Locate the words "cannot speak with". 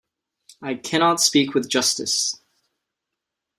0.73-1.69